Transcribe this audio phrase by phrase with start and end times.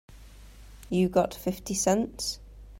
[0.89, 2.39] You got fifty cents?